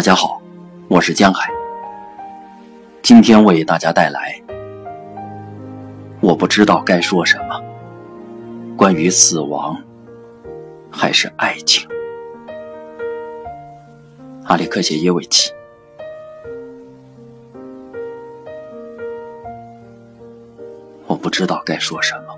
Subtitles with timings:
[0.00, 0.40] 大家好，
[0.88, 1.52] 我是江海。
[3.02, 4.40] 今天为大家带来，
[6.22, 7.62] 我不知道该说什么，
[8.78, 9.76] 关于死亡
[10.90, 11.86] 还是爱情。
[14.46, 15.52] 阿列克谢耶维奇，
[21.06, 22.34] 我不知道该说什么，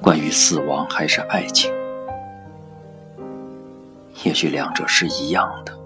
[0.00, 1.74] 关于死亡还是爱情。
[4.22, 5.76] 也许两者是一样的，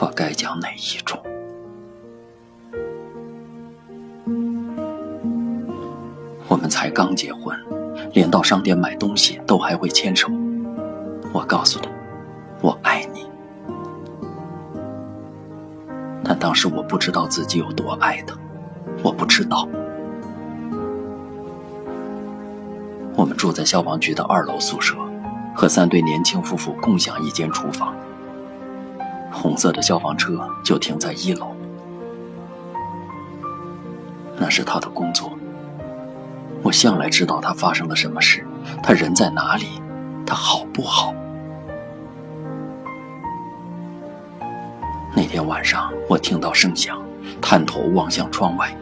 [0.00, 1.20] 我该讲哪一种？
[6.48, 7.54] 我们才刚结婚，
[8.14, 10.26] 连到商店买东西都还会牵手。
[11.34, 11.90] 我告诉他，
[12.62, 13.26] 我爱你。
[16.24, 18.34] 但当时我不知道自己有多爱他，
[19.02, 19.68] 我不知道。
[23.14, 24.96] 我们住在消防局的二楼宿舍。
[25.52, 27.94] 和三对年轻夫妇共享一间厨房，
[29.30, 31.54] 红色的消防车就停在一楼，
[34.36, 35.32] 那是他的工作。
[36.62, 38.46] 我向来知道他发生了什么事，
[38.82, 39.80] 他人在哪里，
[40.26, 41.14] 他好不好。
[45.14, 47.00] 那天晚上，我听到声响，
[47.40, 48.76] 探头望向窗外。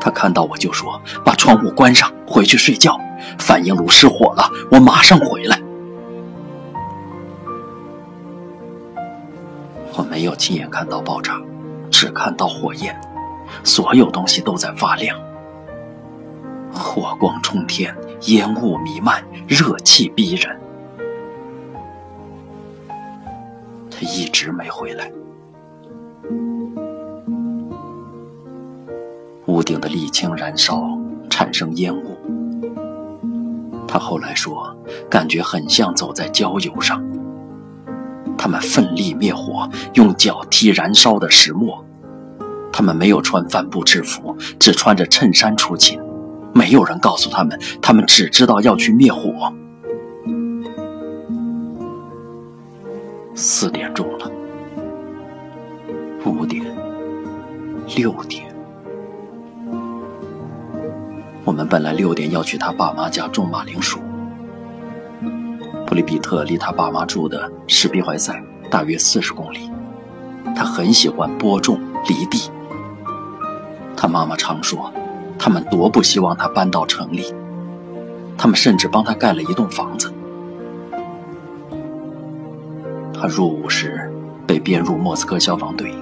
[0.00, 2.98] 他看到我就说：“把窗户关上，回去睡觉。”
[3.38, 5.60] 反应炉失火了，我马上回来。
[9.96, 11.40] 我没有亲眼看到爆炸，
[11.90, 12.98] 只看到火焰，
[13.64, 15.18] 所有东西都在发亮，
[16.72, 20.58] 火光冲天，烟雾弥漫，热气逼人。
[23.90, 25.10] 他一直没回来。
[29.46, 30.82] 屋顶的沥青燃烧，
[31.28, 32.16] 产生烟雾。
[33.88, 34.74] 他后来说，
[35.10, 37.04] 感觉很像走在郊游上。
[38.40, 41.84] 他们奋力灭火，用脚踢燃烧的石墨。
[42.72, 46.00] 他们没有穿帆布制服，只穿着衬衫出勤。
[46.54, 49.52] 没有人告诉他们，他们只知道要去灭火。
[53.34, 54.30] 四点钟了，
[56.24, 56.64] 五点，
[57.94, 58.46] 六点。
[61.44, 63.98] 我们本来六点要去他爸妈家种马铃薯。
[65.90, 68.40] 普利比特离他爸妈住的史比怀塞
[68.70, 69.68] 大约四十公里。
[70.54, 72.48] 他很喜欢播种犁地。
[73.96, 74.92] 他妈妈常说，
[75.36, 77.34] 他们多不希望他搬到城里。
[78.38, 80.14] 他们甚至帮他盖了一栋房子。
[83.12, 84.08] 他入伍时
[84.46, 85.92] 被编入莫斯科消防队，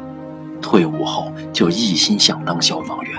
[0.60, 3.18] 退伍后就一心想当消防员。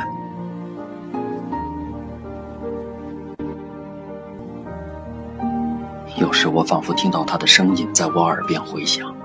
[6.20, 9.16] 有时我仿佛听到他的声音在我耳边回响，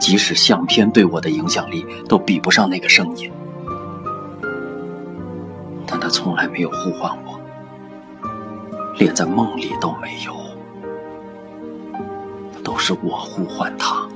[0.00, 3.30] 即使相片对我的影响力都比不上那个声音。
[5.86, 7.38] 但他从来没有呼唤我，
[8.96, 10.34] 连在梦里都没有，
[12.62, 14.08] 都是我呼唤他。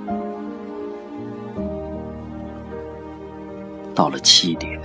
[3.95, 4.81] 到了七点，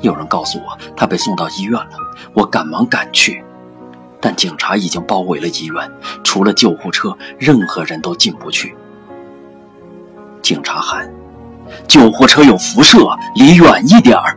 [0.00, 1.96] 有人告诉我他被送到医院了，
[2.34, 3.42] 我赶忙赶去。
[4.26, 5.88] 但警察已经包围了医院，
[6.24, 8.76] 除了救护车，任何人都进不去。
[10.42, 11.08] 警察喊
[11.86, 12.98] ：“救护车有辐射，
[13.36, 14.36] 离远一点儿。”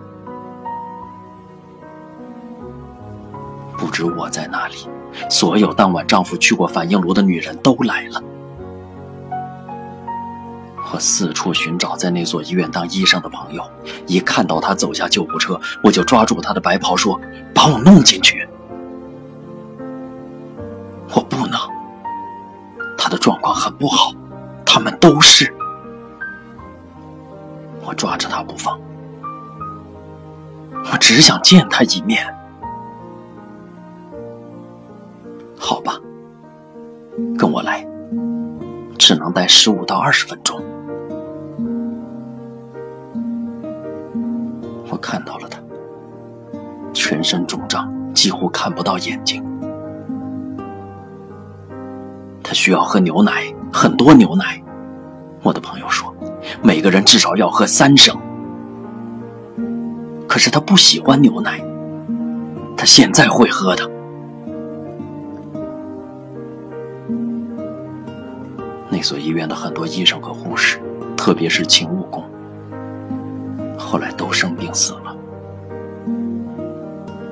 [3.79, 4.75] 不知我在哪里，
[5.27, 8.21] 所有当晚丈夫去过反应炉的女人都来了。
[10.93, 13.63] 我四处寻找在那所医院当医生的朋友，
[14.05, 17.19] 一看到他走下救护车，我就抓住他的白袍说
[17.55, 18.47] ：“把我弄进去。”
[21.15, 21.59] 我不能，
[22.97, 24.11] 他的状况很不好，
[24.65, 25.53] 他们都是。
[27.83, 28.79] 我抓着他不放，
[30.91, 32.23] 我只想见他一面。
[35.57, 35.99] 好吧，
[37.37, 37.85] 跟我来，
[38.97, 40.63] 只能待十五到二十分钟。
[44.91, 45.59] 我看到了他，
[46.93, 49.43] 全身肿胀，几乎看不到眼睛。
[52.49, 54.59] 他需要喝牛奶，很多牛奶。
[55.43, 56.11] 我的朋友说，
[56.63, 58.17] 每个人至少要喝三升。
[60.27, 61.63] 可是他不喜欢牛奶，
[62.75, 63.87] 他现在会喝的。
[68.89, 70.79] 那所医院的很多医生和护士，
[71.15, 72.25] 特别是勤务工，
[73.77, 75.15] 后来都生病死了。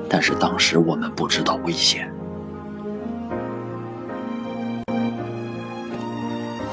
[0.08, 2.08] 但是当时我们不知道危险。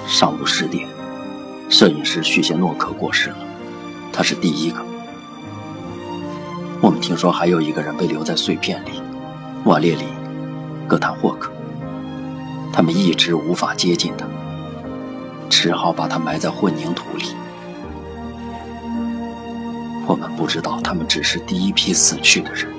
[0.07, 0.87] 上午十点，
[1.67, 3.37] 摄影师许谢诺克过世了，
[4.13, 4.77] 他是第一个。
[6.79, 9.01] 我们听说还有一个人被留在碎片里，
[9.63, 10.03] 瓦列里·
[10.87, 11.51] 戈坦霍克。
[12.71, 14.27] 他们一直无法接近他，
[15.49, 17.25] 只好把他埋在混凝土里。
[20.05, 22.71] 我们不知道他们只是第一批死去的人。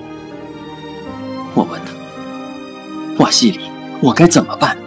[1.55, 1.93] 我问他
[3.19, 3.63] ：“瓦西里，
[4.01, 4.79] 我该怎么办？”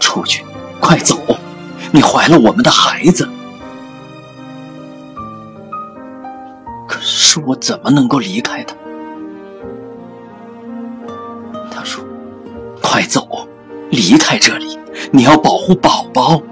[0.00, 0.42] 出去，
[0.80, 1.16] 快走！
[1.92, 3.28] 你怀了我们的孩子。
[6.88, 8.74] 可是我怎么能够离开他？
[11.70, 12.04] 他说
[12.82, 13.46] ：“快走，
[13.90, 14.78] 离开这里！
[15.12, 16.42] 你要保护宝宝。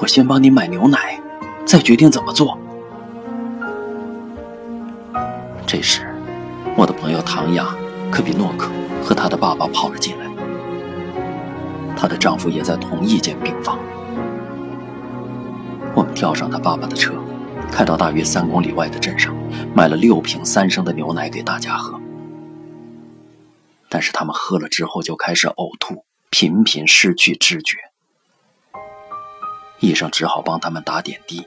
[0.00, 1.20] 我先帮你买牛奶，
[1.64, 2.56] 再决定怎么做。”
[5.66, 6.02] 这时，
[6.76, 7.64] 我的朋友唐雅·
[8.10, 8.70] 科比诺克
[9.04, 10.29] 和他的爸爸跑了进来。
[12.00, 13.78] 她的丈夫也在同一间病房。
[15.94, 17.12] 我们跳上她爸爸的车，
[17.70, 19.36] 开到大约三公里外的镇上，
[19.74, 22.00] 买了六瓶三升的牛奶给大家喝。
[23.90, 27.76] 但是他们喝了之后就开始呕吐，频频失去知觉。
[29.80, 31.46] 医生只好帮他们打点滴。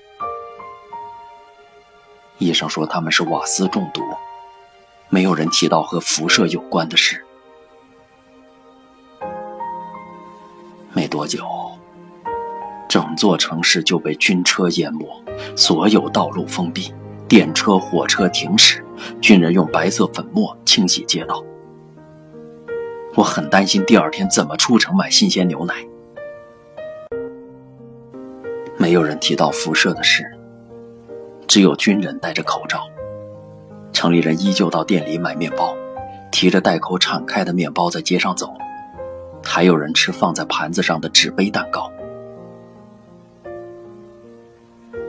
[2.37, 4.03] 医生说他们是瓦斯中毒，
[5.09, 7.25] 没有人提到和辐射有关的事。
[11.23, 11.41] 不久，
[12.89, 15.07] 整座城市就被军车淹没，
[15.55, 16.93] 所有道路封闭，
[17.29, 18.83] 电车、火车停驶，
[19.21, 21.41] 军人用白色粉末清洗街道。
[23.15, 25.75] 我很担心第二天怎么出城买新鲜牛奶。
[28.75, 30.25] 没有人提到辐射的事，
[31.47, 32.81] 只有军人戴着口罩。
[33.93, 35.73] 城里人依旧到店里买面包，
[36.33, 38.53] 提着袋口敞开的面包在街上走。
[39.43, 41.91] 还有人吃放在盘子上的纸杯蛋糕。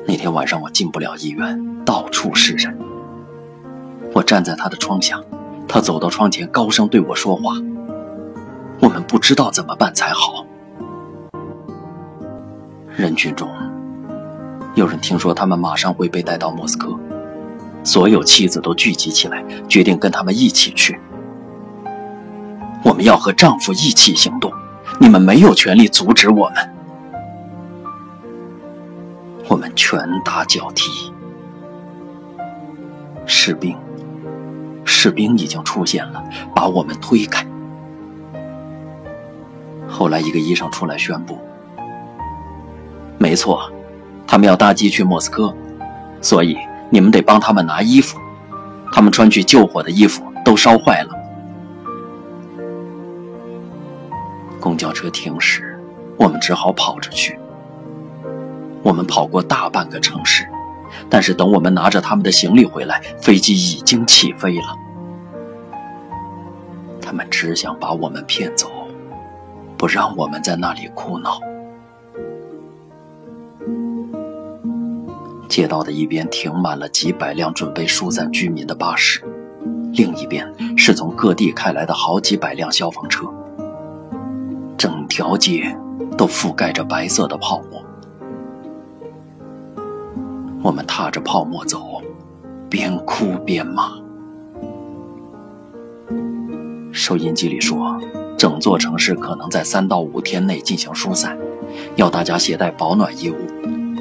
[0.07, 2.77] 那天晚上我进不了医院，到处是人。
[4.13, 5.19] 我站在他的窗下，
[5.67, 7.55] 他走到窗前，高声对我说话。
[8.81, 10.45] 我们不知道怎么办才好。
[12.95, 13.49] 人群中，
[14.75, 16.97] 有人听说他们马上会被带到莫斯科，
[17.83, 21.01] 所有妻子都聚集起来，决定跟他们一起去。
[22.85, 24.53] 我们要和丈夫一起行动，
[25.01, 26.71] 你们没有权利阻止我们。
[29.49, 30.91] 我们拳打脚踢，
[33.25, 33.75] 士兵，
[34.85, 36.23] 士兵已经出现了，
[36.55, 37.47] 把我们推开。
[39.89, 41.39] 后来，一个医生出来宣布
[43.17, 43.71] ：“没错，
[44.27, 45.55] 他们要搭机去莫斯科，
[46.21, 46.59] 所以
[46.91, 48.19] 你们得帮他们拿衣服，
[48.93, 51.15] 他们穿去救火的衣服都烧坏了。”
[54.65, 55.79] 公交车停时，
[56.17, 57.39] 我们只好跑着去。
[58.83, 60.49] 我们跑过大半个城市，
[61.11, 64.75] 但是等我们拿着他们的行李回来，飞机已经起飞了。
[66.99, 68.71] 他们只想把我们骗走，
[69.77, 71.39] 不让我们在那里哭闹。
[75.47, 79.23] 街道的一边停满了几百辆准备疏散居民的巴士，
[79.93, 83.27] 另一边是从各地开来的好几百辆消防车。
[84.85, 85.75] 整条街
[86.15, 87.83] 都覆盖着白色的泡沫，
[90.63, 92.03] 我们踏着泡沫走，
[92.69, 93.93] 边哭边骂。
[96.93, 97.99] 收音机里说，
[98.37, 101.39] 整座城市可能在三到五天内进行疏散，
[101.97, 103.37] 要大家携带保暖衣物，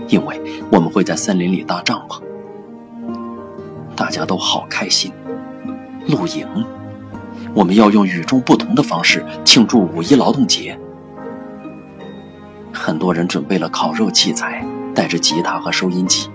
[0.10, 2.22] 因为我们会在森林里搭帐篷。
[3.96, 5.14] 大家都好开心，
[6.08, 6.46] 露营。
[7.54, 10.78] 我们要用与众不同的方式庆祝五一劳动节。
[12.74, 16.30] 很多人准备了烤肉器材，带着吉他和收音机。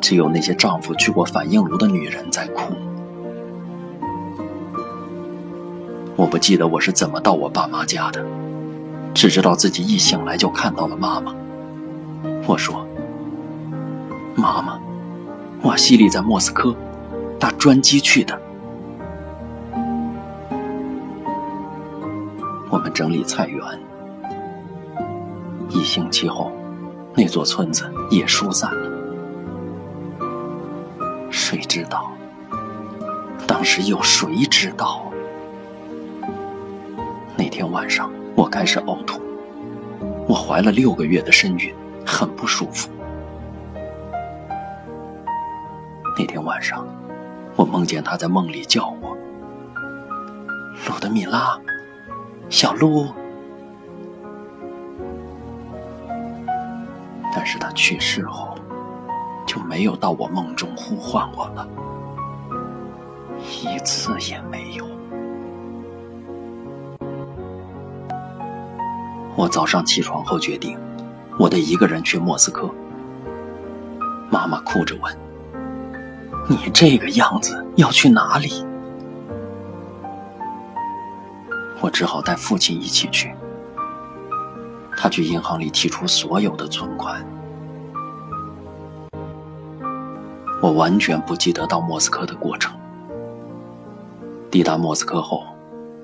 [0.00, 2.74] 只有那些丈夫去过反应炉的女人在哭。
[6.16, 8.24] 我不记得我是怎么到我爸妈家的，
[9.14, 11.34] 只知道自己一醒来就看到了妈妈。
[12.46, 12.86] 我说
[14.34, 14.78] ：“妈妈，
[15.62, 16.74] 瓦西里在莫斯科，
[17.38, 18.38] 搭专机去的。”
[22.76, 23.58] 我们整理菜园，
[25.70, 26.52] 一星期后，
[27.14, 28.90] 那座村子也疏散了。
[31.30, 32.12] 谁知道？
[33.46, 35.10] 当时有谁知道？
[37.34, 39.22] 那天晚上，我开始呕吐。
[40.28, 42.90] 我怀了六个月的身孕，很不舒服。
[46.18, 46.86] 那天晚上，
[47.56, 49.16] 我梦见他在梦里叫我
[50.86, 51.58] ：“鲁德米拉。”
[52.48, 53.06] 小鹿。
[57.34, 58.54] 但是他去世后，
[59.46, 61.68] 就没有到我梦中呼唤我了，
[63.38, 64.86] 一次也没有。
[69.36, 70.78] 我早上起床后决定，
[71.38, 72.70] 我得一个人去莫斯科。
[74.30, 75.14] 妈妈哭着问
[76.48, 78.65] ：“你这个样子要去哪里？”
[81.86, 83.32] 我只好带父亲一起去。
[84.96, 87.24] 他去银行里提出所有的存款。
[90.60, 92.74] 我完全不记得到莫斯科的过程。
[94.50, 95.44] 抵达莫斯科后，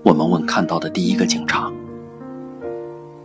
[0.05, 1.69] 我们问看到的第一个警察：“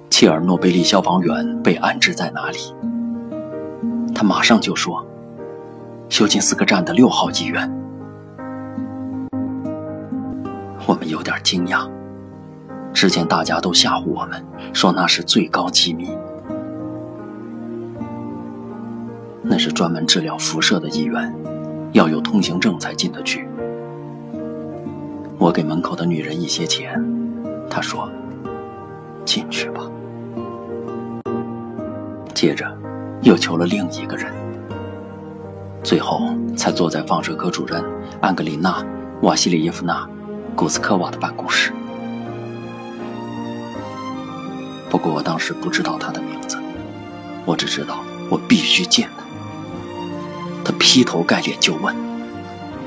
[0.10, 2.58] 切尔诺贝利消防员被安置在哪里？”
[4.16, 5.06] 他马上就说
[6.10, 7.72] ：“修金斯克站的六号医院。”
[10.88, 11.88] 我们有点惊讶。
[12.98, 16.10] 之前大家都吓唬我们，说那是最高机密，
[19.44, 21.32] 那是专门治疗辐射的医院，
[21.92, 23.48] 要有通行证才进得去。
[25.38, 27.00] 我给门口的女人一些钱，
[27.70, 28.10] 她说
[29.24, 29.84] ：“进去吧。”
[32.34, 32.66] 接着
[33.22, 34.34] 又求了另一个人，
[35.84, 36.20] 最后
[36.56, 37.86] 才坐在放射科主任
[38.22, 38.82] 安格丽娜·
[39.22, 40.04] 瓦西里耶夫娜·
[40.56, 41.72] 古斯科娃的办公室。
[44.90, 46.58] 不过我当时不知道他的名字，
[47.46, 49.26] 我只知道我必须见他。
[50.64, 51.96] 他劈头盖脸就问：“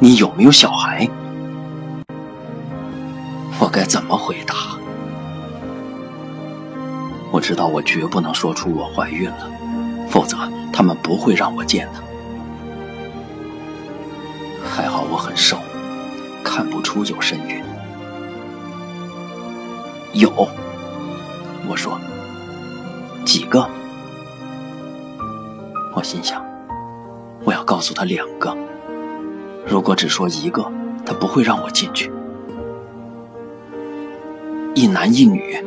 [0.00, 1.08] 你有没有小孩？”
[3.60, 4.54] 我该怎么回答？
[7.30, 9.50] 我知道我绝不能说出我怀孕了，
[10.08, 10.36] 否则
[10.72, 12.00] 他们不会让我见他。
[14.68, 15.58] 还好我很瘦，
[16.42, 17.62] 看不出有身孕。
[20.14, 20.48] 有。
[21.70, 21.96] 我说
[23.24, 23.64] ：“几个？”
[25.94, 26.44] 我心想
[27.46, 28.56] ：“我要告诉他两个。
[29.64, 30.68] 如果只说一个，
[31.06, 32.10] 他不会让我进去。
[34.74, 35.64] 一男一女，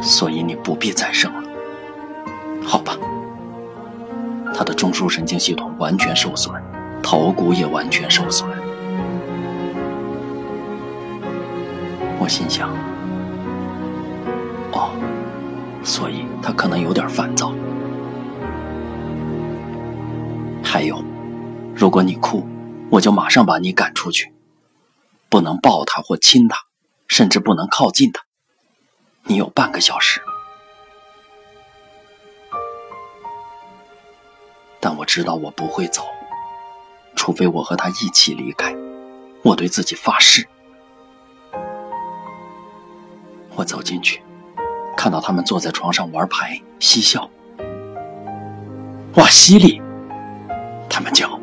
[0.00, 1.42] 所以你不必再生了，
[2.64, 2.96] 好吧？”
[4.56, 6.54] 他的中枢神经系统完全受损，
[7.02, 8.48] 头骨也完全受损。
[12.18, 12.70] 我心想。
[15.84, 17.52] 所以他可能有点烦躁。
[20.64, 21.02] 还有，
[21.74, 22.46] 如果你哭，
[22.90, 24.32] 我就马上把你赶出去，
[25.28, 26.56] 不能抱他或亲他，
[27.08, 28.22] 甚至不能靠近他。
[29.24, 30.20] 你有半个小时。
[34.80, 36.02] 但我知道我不会走，
[37.14, 38.74] 除非我和他一起离开。
[39.44, 40.48] 我对自己发誓。
[43.54, 44.22] 我走进去。
[45.02, 47.28] 看到他们坐在床上玩牌嬉笑，
[49.16, 49.82] 哇西里，
[50.88, 51.36] 他们叫。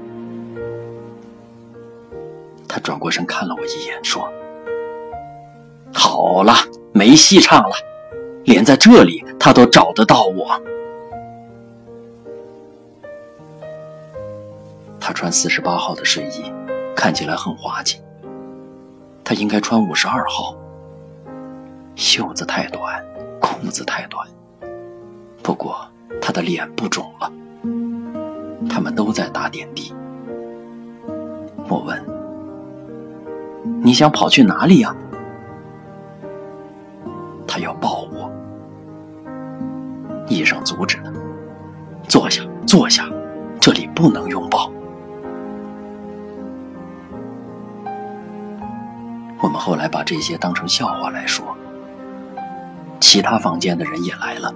[2.70, 4.32] 他转过身看了我一眼，说
[5.94, 6.54] ：“好了，
[6.94, 7.76] 没戏唱了，
[8.46, 10.58] 连在这里他都找得到我。”
[15.02, 16.46] 他穿四十八号的睡衣，
[16.96, 18.00] 看起来很滑稽。
[19.22, 20.56] 他应该穿五十二号，
[21.98, 23.09] 袖子太短。
[23.60, 24.26] 裤子太短，
[25.44, 25.86] 不过
[26.22, 27.30] 他的脸不肿了。
[28.70, 29.94] 他们都在打点滴。
[31.68, 32.02] 我问
[33.84, 34.96] ：“你想跑去哪里呀？”
[37.46, 38.32] 他要抱我，
[40.28, 41.12] 医生阻止他
[42.08, 43.10] ：“坐下，坐下，
[43.60, 44.72] 这里不能拥抱。”
[49.42, 51.56] 我们后来把这些当成笑话来说。
[53.20, 54.50] 其他房间的人也来了，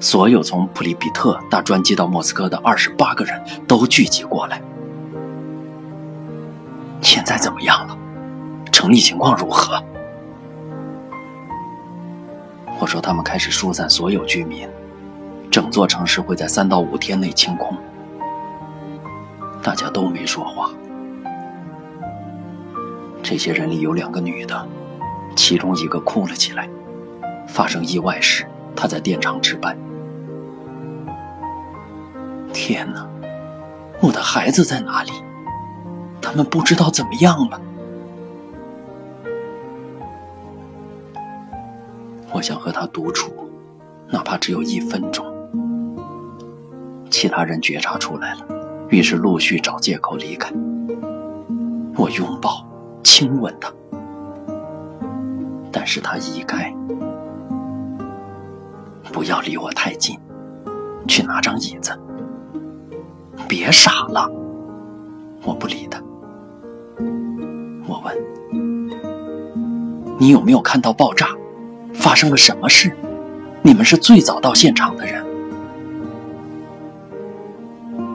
[0.00, 4.62] 所有从普利比特搭专机到莫斯科的二十八个人都聚集过来。
[7.02, 7.94] 现在怎么样了？
[8.72, 9.84] 城里情况如何？
[12.80, 14.66] 我说他们开始疏散所有居民，
[15.50, 17.76] 整座城市会在三到五天内清空。
[19.62, 20.70] 大家都没说话。
[23.22, 24.66] 这些人里有两个女的，
[25.36, 26.66] 其中一个哭了起来。
[27.48, 29.76] 发生意外时，他在电厂值班。
[32.52, 33.08] 天哪，
[34.00, 35.10] 我的孩子在哪里？
[36.20, 37.60] 他们不知道怎么样了。
[42.30, 43.32] 我想和他独处，
[44.08, 45.24] 哪怕只有一分钟。
[47.10, 48.40] 其他人觉察出来了，
[48.90, 50.52] 于是陆续找借口离开。
[51.96, 52.64] 我拥抱、
[53.02, 53.72] 亲吻他。
[55.72, 56.72] 但是他移开。
[59.12, 60.18] 不要离我太近，
[61.06, 61.98] 去拿张椅子。
[63.48, 64.30] 别傻了，
[65.44, 66.00] 我不理他。
[67.86, 68.16] 我问
[70.18, 71.28] ：“你有没有看到爆炸？
[71.94, 72.94] 发生了什么事？
[73.62, 75.24] 你们是最早到现场的人，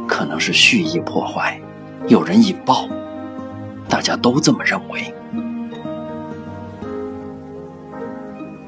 [0.08, 1.60] 可能是蓄意破坏，
[2.08, 2.88] 有人引爆，
[3.90, 5.14] 大家都这么认为。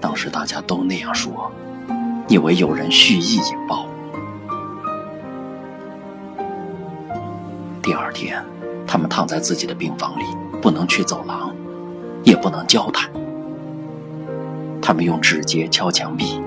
[0.02, 1.52] 当时大家都那样说，
[2.28, 3.86] 以为有人蓄意引爆。”
[7.82, 8.44] 第二天，
[8.88, 10.24] 他们躺在自己的病房里，
[10.62, 11.56] 不能去走廊，
[12.24, 13.10] 也不能交谈。
[14.82, 16.42] 他们用指节敲墙壁，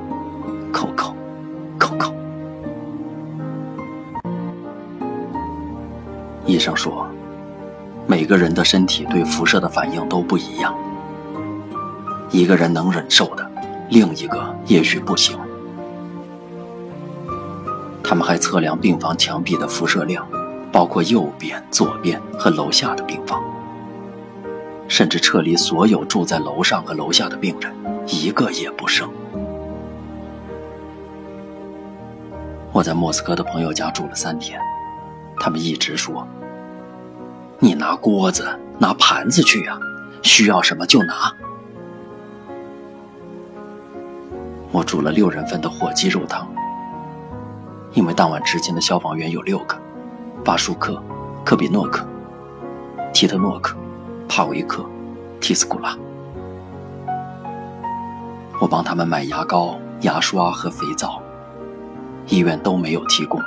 [0.73, 1.13] 叩叩，
[1.79, 2.13] 叩叩。
[6.45, 7.07] 医生说，
[8.07, 10.75] 每个人的身体对辐射的反应都不一样，
[12.31, 13.49] 一个人能忍受的，
[13.91, 15.39] 另一个也许不行。
[18.09, 20.27] 他们还测量病房墙壁的辐射量。
[20.71, 23.43] 包括右边、左边和楼下的病房，
[24.87, 27.75] 甚至撤离所有住在楼上和楼下的病人，
[28.07, 29.11] 一个也不剩。
[32.71, 34.61] 我在莫斯科的朋友家住了三天，
[35.41, 36.29] 他们一直说
[37.59, 38.47] ：“你拿锅子、
[38.79, 39.81] 拿盘子去呀，
[40.23, 41.33] 需要什么就拿。”
[44.71, 46.47] 我煮了六人份的火鸡肉汤，
[47.93, 49.77] 因为当晚执勤的消防员有六个。
[50.45, 51.03] 巴舒克、
[51.45, 52.07] 科比诺克、
[53.13, 53.77] 提特诺克、
[54.29, 54.87] 帕维克、
[55.41, 55.95] 提斯古拉，
[58.61, 61.21] 我帮他们买牙膏、牙刷和肥皂，
[62.29, 63.43] 医院都没有提供，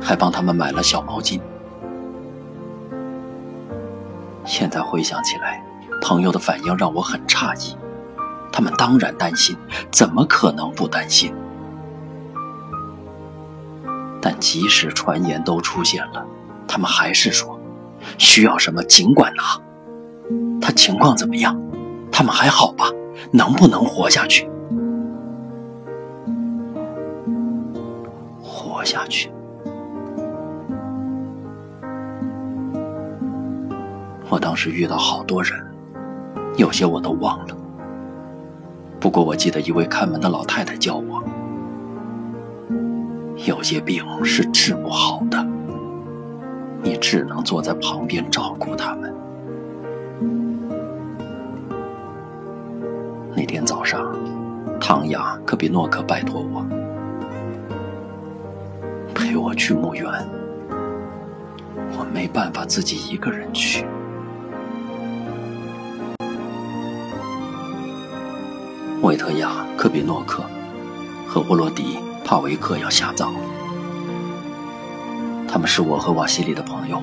[0.00, 1.40] 还帮他们买了小毛巾。
[4.44, 5.62] 现在回想起来，
[6.00, 7.76] 朋友的反应让我很诧异，
[8.52, 9.56] 他们当然担心，
[9.90, 11.34] 怎么可能不担心？
[14.34, 16.24] 即使传言都出现了，
[16.66, 17.58] 他们还是说
[18.18, 19.42] 需要什么尽管拿。
[20.60, 21.60] 他情况怎么样？
[22.10, 22.86] 他们还好吧？
[23.30, 24.48] 能不能活下去？
[28.42, 29.30] 活下去？
[34.28, 35.52] 我当时遇到好多人，
[36.56, 37.56] 有些我都忘了。
[38.98, 41.22] 不过我记得一位看门的老太太教我。
[43.46, 45.46] 有些病是治不好的，
[46.82, 49.14] 你只能坐在旁边照顾他们。
[53.36, 54.16] 那天早上，
[54.80, 56.64] 唐雅科比诺克拜托我
[59.14, 60.10] 陪我去墓园，
[61.98, 63.84] 我没办法自己一个人去。
[69.02, 70.42] 维特亚科比诺克
[71.28, 71.98] 和沃洛迪。
[72.24, 73.40] 帕维克要下葬了，
[75.46, 77.02] 他们是我和瓦西里的朋友，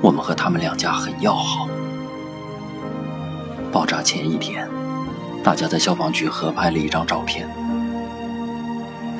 [0.00, 1.68] 我们和他们两家很要好。
[3.70, 4.68] 爆炸前一天，
[5.42, 7.46] 大家在消防局合拍了一张照片，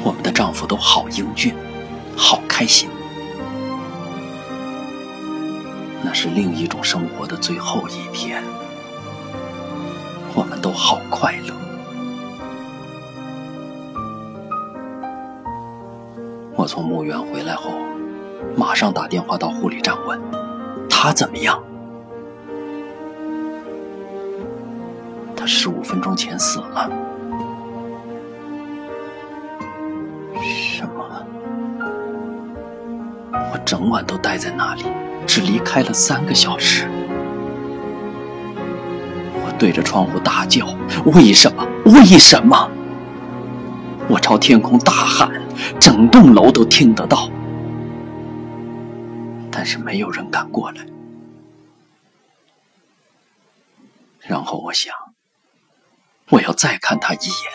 [0.03, 1.55] 我们的丈夫都好英俊，
[2.17, 2.89] 好开心。
[6.03, 8.43] 那是另一种生活的最后一天，
[10.35, 11.64] 我们都好快乐。
[16.65, 17.73] 我从墓园回来后，
[18.57, 20.19] 马上打电话到护理站问
[20.89, 21.63] 他怎么样。
[25.37, 26.91] 他十五分钟前死了。
[30.43, 31.27] 什么？
[33.53, 34.85] 我整晚都待在那里，
[35.27, 36.89] 只离开了三个小时。
[39.35, 40.67] 我对着窗户大叫
[41.15, 41.63] ：“为什么？
[41.85, 42.71] 为什么？”
[44.09, 45.31] 我朝天空大喊，
[45.81, 47.31] 整栋楼都听得到，
[49.51, 50.85] 但是没有人敢过来。
[54.21, 54.95] 然后我想，
[56.31, 57.53] 我要再看他一眼。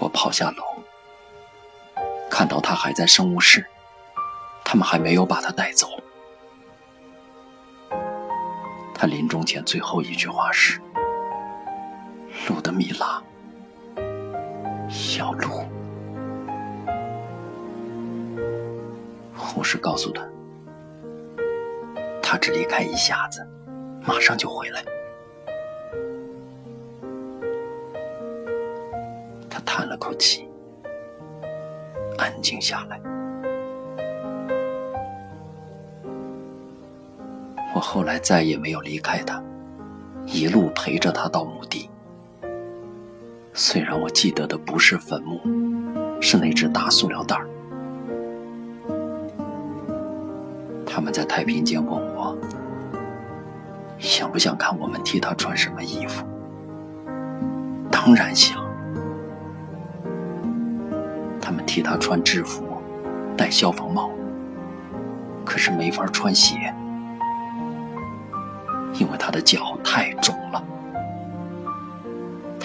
[0.00, 0.64] 我跑下楼，
[2.30, 3.66] 看到他还在生物室，
[4.64, 5.88] 他们还没有把他带走。
[8.94, 10.80] 他临终前最后一句话是。
[12.48, 13.22] 路德米拉，
[15.18, 15.64] 小路。
[19.36, 20.22] 护士告诉他，
[22.22, 23.44] 他只离开一下子，
[24.06, 24.80] 马上就回来。
[29.50, 30.48] 他叹了口气，
[32.16, 33.00] 安静下来。
[37.74, 39.42] 我后来再也没有离开他，
[40.26, 41.90] 一路陪着他到墓地。
[43.60, 45.40] 虽然我记得的不是坟墓，
[46.22, 47.44] 是那只大塑料袋儿。
[50.86, 52.38] 他们在太平间问我，
[53.98, 56.24] 想不想看我们替他穿什么衣服？
[57.90, 58.64] 当然想。
[61.40, 62.62] 他们替他穿制服，
[63.36, 64.08] 戴消防帽，
[65.44, 66.72] 可是没法穿鞋，
[68.94, 70.37] 因为他的脚太重。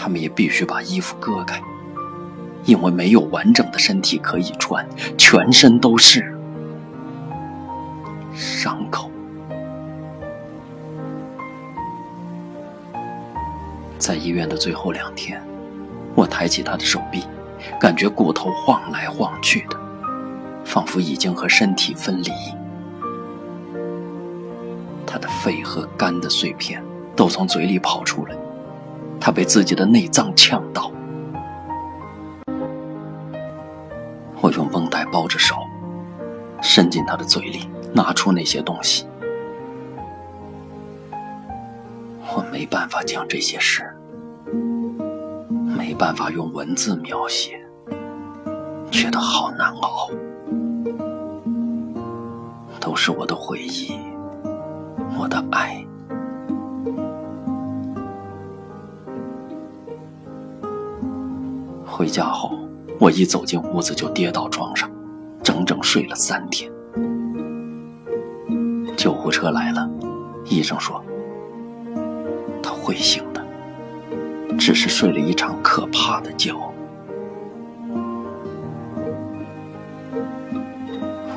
[0.03, 1.61] 他们也必须把衣服割开，
[2.65, 4.85] 因为没有完整的身体可以穿，
[5.17, 6.37] 全身都是
[8.35, 9.09] 伤口。
[13.97, 15.41] 在医院的最后两天，
[16.13, 17.23] 我抬起他的手臂。
[17.79, 19.79] 感觉骨头晃来晃去的，
[20.65, 22.29] 仿佛已经和身体分离。
[25.07, 26.83] 他的肺和肝的碎片
[27.15, 28.35] 都从嘴里跑出来，
[29.25, 30.91] 他被自己的内脏呛到。
[34.41, 35.55] 我用绷带包着手，
[36.61, 39.07] 伸进他的嘴里，拿出那些东西。
[42.35, 43.89] 我没办法讲这些事。
[45.53, 47.65] 没办法用文字描写，
[48.91, 50.09] 觉得好难熬，
[52.81, 53.97] 都是我的回忆，
[55.17, 55.82] 我的爱。
[62.03, 62.59] 回家后，
[62.99, 64.91] 我一走进屋子就跌到床上，
[65.41, 66.69] 整整睡了三天。
[68.97, 69.89] 救护车来了，
[70.43, 71.01] 医生说
[72.61, 73.41] 他会醒的。
[74.59, 76.51] 只是睡了一场可怕的觉。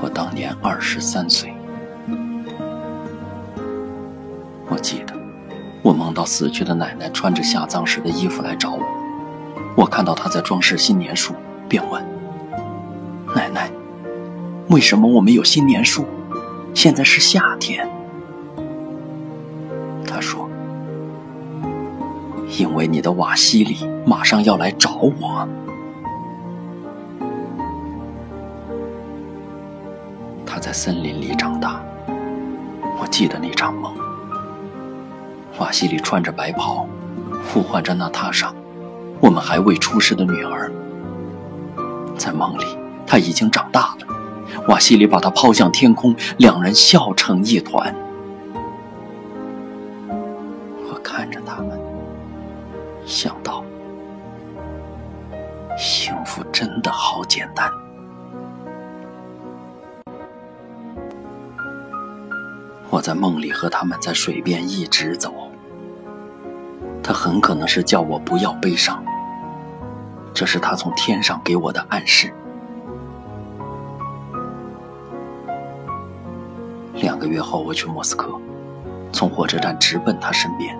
[0.02, 1.54] 我当年二十三岁，
[4.68, 5.14] 我记得，
[5.84, 8.80] 我梦到死去的奶奶穿着下葬时的衣服来找我，
[9.76, 11.34] 我看到他在装饰新年树，
[11.68, 12.02] 便问
[13.36, 13.70] ：“奶奶，
[14.70, 16.06] 为什么我们有新年树？
[16.74, 17.88] 现在是夏天。”
[20.08, 20.48] 他说。
[22.58, 25.46] 因为你的瓦西里马上要来找我，
[30.46, 31.82] 他在森林里长大。
[32.98, 33.92] 我记得那场梦，
[35.58, 36.88] 瓦西里穿着白袍，
[37.52, 38.54] 呼唤着娜塔莎，
[39.20, 40.70] 我们还未出世的女儿。
[42.16, 42.64] 在梦里，
[43.06, 44.06] 他已经长大了，
[44.68, 47.94] 瓦西里把他抛向天空，两人笑成一团。
[50.88, 51.78] 我看着他们。
[53.04, 53.64] 想到，
[55.78, 57.70] 幸福真的好简单。
[62.90, 65.32] 我在梦里和他们在水边一直走，
[67.06, 69.00] 他很可能是叫我不要悲伤，
[70.34, 72.34] 这是他从天上给我的暗示。
[76.94, 78.32] 两个月后，我去莫斯科，
[79.12, 80.76] 从火车站直奔他身边。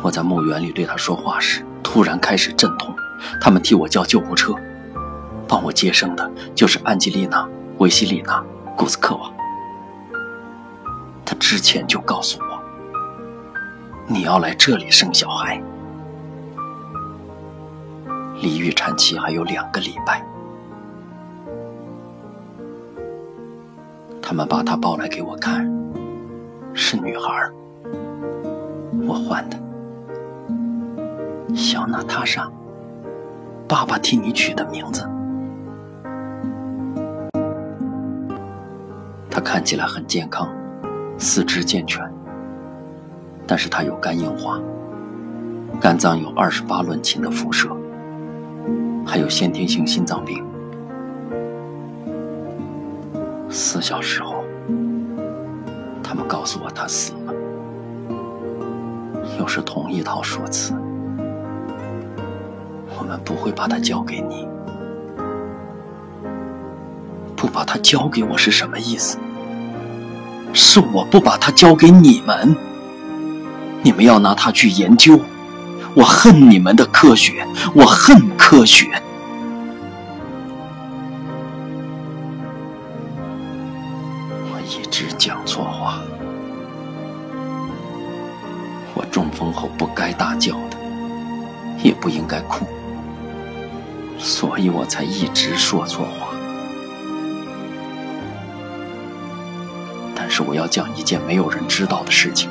[0.00, 2.94] 我在墓园里对他说话时，突然开始阵痛。
[3.40, 4.54] 他们替我叫救护车，
[5.48, 7.42] 帮我接生的就是安吉丽娜·
[7.78, 8.38] 维西里娜·
[8.76, 9.28] 古斯科娃。
[11.24, 12.53] 他之前就告诉我，
[14.06, 15.60] 你要来这里生小孩。
[18.40, 20.22] 离预产期还有两个礼拜。
[24.20, 25.66] 他们把她抱来给我看，
[26.74, 27.50] 是女孩，
[29.06, 29.56] 我换的。
[31.54, 32.50] 小娜塔莎，
[33.68, 35.08] 爸爸替你取的名字。
[39.30, 40.48] 他看起来很健康，
[41.18, 42.04] 四肢健全，
[43.46, 44.58] 但是他有肝硬化，
[45.80, 47.68] 肝脏有二十八伦琴的辐射，
[49.06, 50.44] 还有先天性心脏病。
[53.50, 54.42] 四小时后，
[56.02, 57.34] 他们告诉我他死了，
[59.38, 60.72] 又是同一套说辞。
[62.98, 64.48] 我们不会把他交给你，
[67.36, 69.18] 不把他交给我是什么意思？
[70.52, 72.56] 是我不把他交给你们，
[73.84, 75.20] 你们要拿它去研究。
[75.94, 78.88] 我恨你们的科学，我恨科学。
[84.50, 86.00] 我一直讲错话，
[88.94, 90.78] 我中风后不该大叫的，
[91.82, 92.66] 也不应该哭。
[94.18, 96.34] 所以我才一直说错话，
[100.16, 100.42] 但是。
[100.42, 102.50] 我要讲一件没有人知道的事情。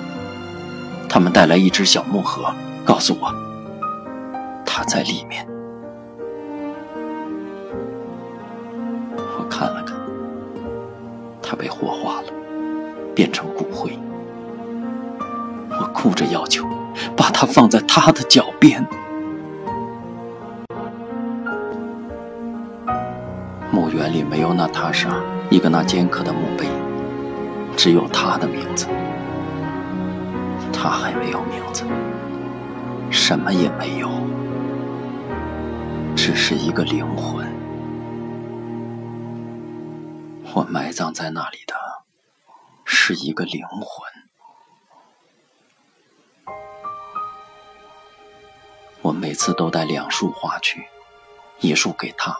[1.13, 2.51] 他们带来一只小木盒，
[2.83, 3.31] 告诉我，
[4.65, 5.47] 他在里面。
[9.37, 9.95] 我看了看，
[11.39, 12.29] 他被火化了，
[13.13, 13.95] 变成骨灰。
[15.69, 16.67] 我哭着要求，
[17.15, 18.83] 把它放在他的脚边。
[23.69, 25.09] 墓园里没有娜塔莎
[25.51, 26.65] 一个那尖刻的墓碑，
[27.77, 28.87] 只有他的名字。
[30.83, 31.85] 他还没有名字，
[33.09, 34.09] 什么也没有，
[36.13, 37.47] 只是一个灵魂。
[40.53, 41.73] 我埋葬在那里的
[42.83, 44.11] 是一个灵魂。
[49.01, 50.85] 我每次都带两束花去，
[51.61, 52.35] 一束给他。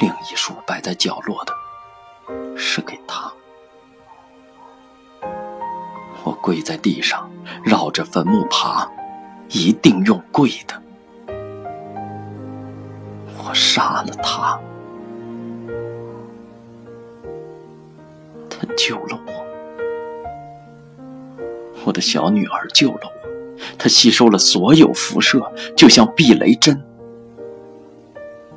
[0.00, 1.56] 另一束摆在角落的，
[2.58, 3.32] 是给他。
[6.24, 7.30] 我跪在地上，
[7.62, 8.90] 绕着坟墓爬，
[9.50, 10.82] 一定用跪的。
[13.36, 14.58] 我杀了他，
[18.48, 19.32] 他救了我。
[21.84, 23.10] 我的小女儿救了我，
[23.78, 26.82] 她吸收了所有辐射，就像避雷针。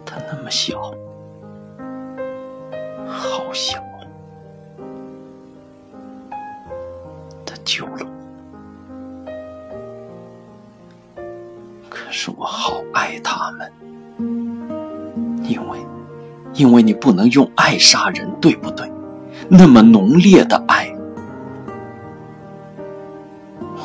[0.06, 0.87] 她那么小。
[16.58, 18.91] 因为你不能用爱杀人，对不对？
[19.48, 20.91] 那么浓烈的爱，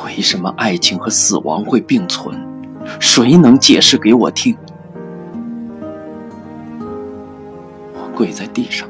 [0.03, 2.37] 为什么爱情和死亡会并存？
[2.99, 4.57] 谁能解释给我听？
[7.93, 8.89] 我跪在地上。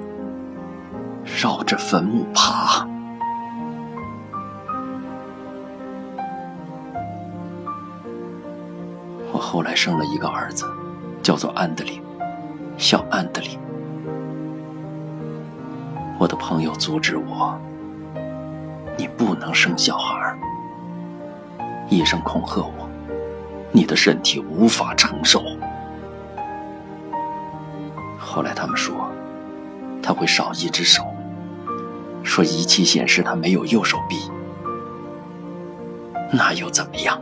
[1.41, 2.87] 绕着坟墓爬。
[9.31, 10.65] 我后来生了一个儿子，
[11.21, 11.93] 叫做安德烈，
[12.77, 13.49] 小安德烈。
[16.23, 17.59] 我的朋友阻止我，
[18.97, 20.33] 你不能生小孩。
[21.89, 22.89] 医生恐吓我，
[23.73, 25.43] 你的身体无法承受。
[28.17, 29.11] 后来他们说，
[30.01, 31.03] 他会少一只手。
[32.23, 34.31] 说仪器显示他没有右手臂，
[36.31, 37.19] 那又怎么样？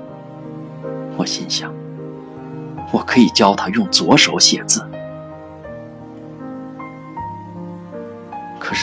[1.17, 1.73] 我心想，
[2.93, 4.87] 我可以教他用左手写字。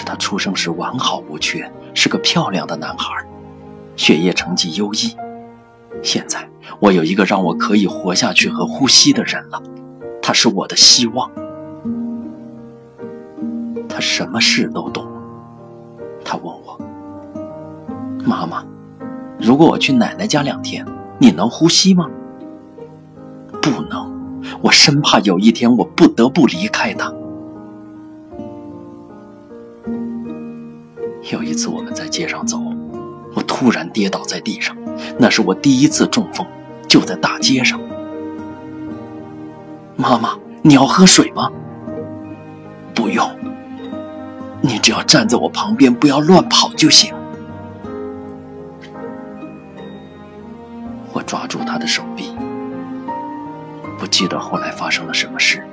[0.09, 3.23] 他出生时完好无缺，是个漂亮的男孩，
[3.95, 5.15] 学业成绩优异。
[6.03, 6.49] 现在
[6.81, 9.63] 我有一个让我可以活下去和呼吸的人了，
[10.23, 11.31] 他是我的希望。
[13.87, 15.07] 他什么事都懂。
[16.25, 16.81] 他问我
[18.25, 18.65] ：“妈妈，
[19.39, 20.87] 如果我去奶奶家两天，
[21.19, 22.09] 你能呼吸吗
[23.61, 27.13] ？”“不能，我生怕有一天我不得不离开她。”
[31.59, 32.61] 次我们在街上走，
[33.35, 34.77] 我突然跌倒在地上，
[35.19, 36.47] 那是我第一次中风，
[36.87, 37.81] 就在大街上。
[39.97, 41.51] 妈妈，你要喝水吗？
[42.95, 43.29] 不用。
[44.61, 47.13] 你只要站在我旁边，不要乱跑就行。
[51.13, 52.33] 我抓住他的手臂，
[53.99, 55.65] 不记得后来发生了什么事，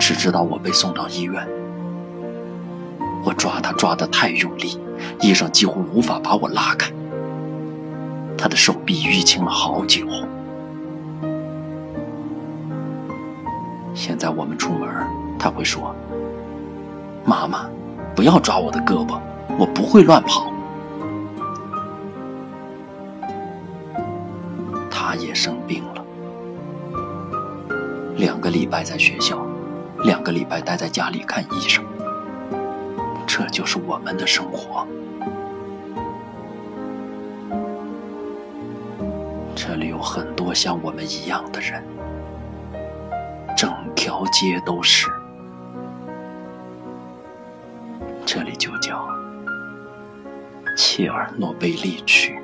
[0.00, 1.46] 只知道我被送到医院。
[3.24, 4.80] 我抓他抓得太用力，
[5.20, 6.90] 医生几乎无法把我拉开。
[8.36, 10.06] 他的手臂淤青了好久。
[13.94, 14.88] 现在我们出门，
[15.38, 15.94] 他会说。
[17.24, 17.66] 妈妈，
[18.16, 19.20] 不要抓我的胳膊，
[19.56, 20.52] 我不会乱跑。
[24.90, 26.04] 他也生病了，
[28.16, 29.38] 两个礼拜在学校，
[30.02, 31.84] 两个礼拜待在家里看医生。
[33.34, 34.86] 这就是我们的生活。
[39.56, 41.82] 这里有很多像我们一样的人，
[43.56, 45.10] 整条街都是。
[48.26, 49.08] 这里就叫
[50.76, 52.38] 切尔诺贝利区。